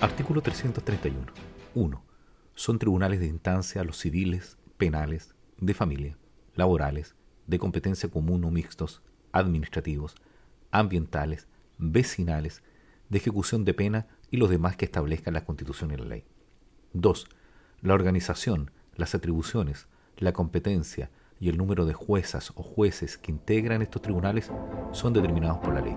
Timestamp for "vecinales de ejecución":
11.76-13.66